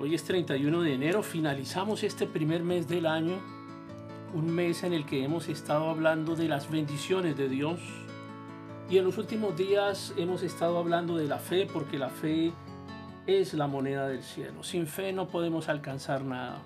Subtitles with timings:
[0.00, 3.40] Hoy es 31 de enero, finalizamos este primer mes del año,
[4.32, 7.80] un mes en el que hemos estado hablando de las bendiciones de Dios
[8.88, 12.52] y en los últimos días hemos estado hablando de la fe porque la fe
[13.26, 14.62] es la moneda del cielo.
[14.62, 16.62] Sin fe no podemos alcanzar nada.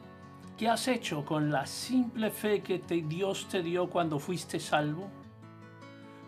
[0.59, 5.09] ¿Qué has hecho con la simple fe que Dios te dio cuando fuiste salvo?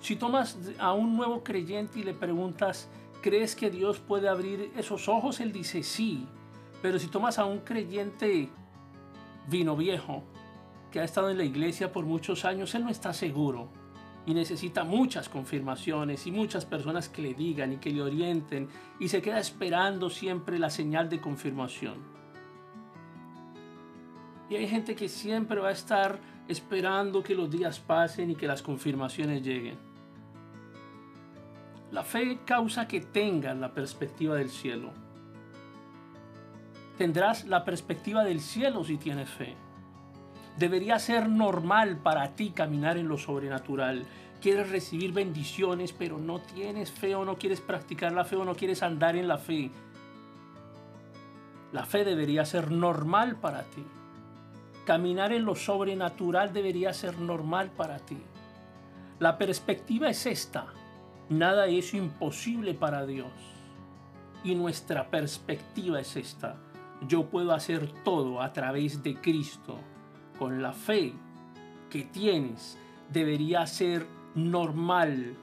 [0.00, 2.88] Si tomas a un nuevo creyente y le preguntas,
[3.20, 5.40] ¿crees que Dios puede abrir esos ojos?
[5.40, 6.26] Él dice sí.
[6.84, 8.50] Pero si tomas a un creyente
[9.48, 10.22] vino viejo,
[10.92, 13.70] que ha estado en la iglesia por muchos años, él no está seguro
[14.26, 18.68] y necesita muchas confirmaciones y muchas personas que le digan y que le orienten
[19.00, 21.94] y se queda esperando siempre la señal de confirmación.
[24.50, 28.46] Y hay gente que siempre va a estar esperando que los días pasen y que
[28.46, 29.78] las confirmaciones lleguen.
[31.92, 35.02] La fe causa que tengan la perspectiva del cielo
[36.96, 39.54] tendrás la perspectiva del cielo si tienes fe.
[40.58, 44.04] Debería ser normal para ti caminar en lo sobrenatural.
[44.40, 48.54] Quieres recibir bendiciones, pero no tienes fe o no quieres practicar la fe o no
[48.54, 49.70] quieres andar en la fe.
[51.72, 53.84] La fe debería ser normal para ti.
[54.86, 58.18] Caminar en lo sobrenatural debería ser normal para ti.
[59.18, 60.66] La perspectiva es esta.
[61.30, 63.32] Nada es imposible para Dios.
[64.44, 66.56] Y nuestra perspectiva es esta
[67.06, 69.78] yo puedo hacer todo a través de Cristo.
[70.38, 71.12] Con la fe
[71.90, 72.78] que tienes,
[73.12, 75.36] debería ser normal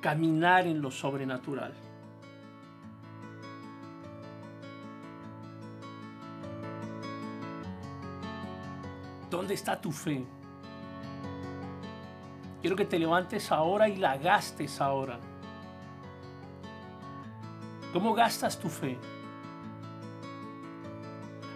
[0.00, 1.72] caminar en lo sobrenatural.
[9.30, 10.24] ¿Dónde está tu fe?
[12.60, 15.18] Quiero que te levantes ahora y la gastes ahora.
[17.92, 18.98] ¿Cómo gastas tu fe?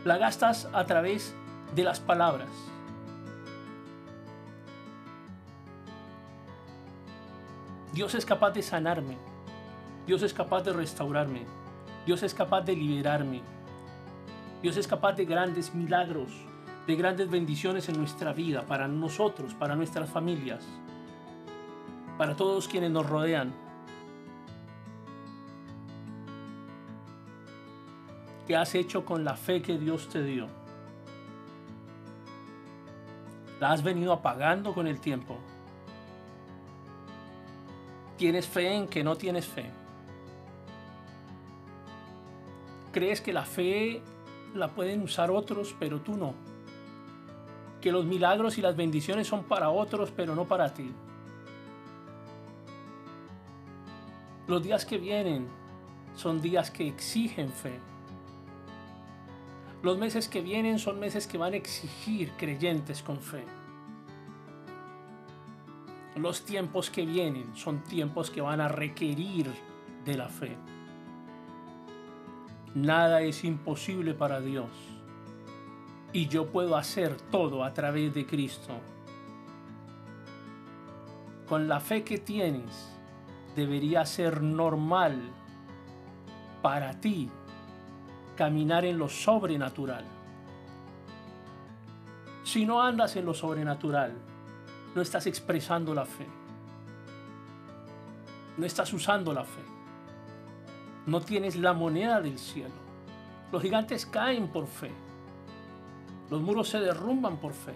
[0.04, 1.34] La gastas a través
[1.74, 2.48] de las palabras.
[7.92, 9.16] Dios es capaz de sanarme.
[10.06, 11.44] Dios es capaz de restaurarme.
[12.04, 13.42] Dios es capaz de liberarme.
[14.62, 16.30] Dios es capaz de grandes milagros,
[16.86, 20.64] de grandes bendiciones en nuestra vida, para nosotros, para nuestras familias,
[22.16, 23.52] para todos quienes nos rodean.
[28.46, 30.46] ¿Qué has hecho con la fe que Dios te dio?
[33.58, 35.36] ¿La has venido apagando con el tiempo?
[38.16, 39.70] ¿Tienes fe en que no tienes fe?
[42.92, 44.00] ¿Crees que la fe
[44.54, 46.34] la pueden usar otros, pero tú no?
[47.80, 50.94] Que los milagros y las bendiciones son para otros, pero no para ti.
[54.46, 55.48] Los días que vienen
[56.14, 57.80] son días que exigen fe.
[59.86, 63.44] Los meses que vienen son meses que van a exigir creyentes con fe.
[66.16, 69.48] Los tiempos que vienen son tiempos que van a requerir
[70.04, 70.56] de la fe.
[72.74, 74.72] Nada es imposible para Dios.
[76.12, 78.74] Y yo puedo hacer todo a través de Cristo.
[81.48, 82.90] Con la fe que tienes,
[83.54, 85.30] debería ser normal
[86.60, 87.30] para ti
[88.36, 90.04] caminar en lo sobrenatural.
[92.44, 94.12] Si no andas en lo sobrenatural,
[94.94, 96.26] no estás expresando la fe.
[98.56, 99.62] No estás usando la fe.
[101.06, 102.74] No tienes la moneda del cielo.
[103.52, 104.92] Los gigantes caen por fe.
[106.30, 107.74] Los muros se derrumban por fe.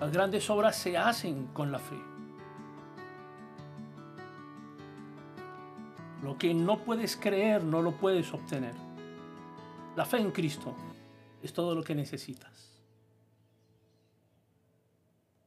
[0.00, 2.15] Las grandes obras se hacen con la fe.
[6.26, 8.74] Lo que no puedes creer no lo puedes obtener.
[9.94, 10.74] La fe en Cristo
[11.40, 12.75] es todo lo que necesitas.